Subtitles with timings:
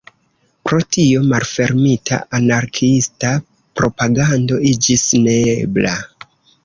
[0.67, 3.35] Pro tio malfermita anarkiista
[3.83, 5.95] propagando iĝis neebla.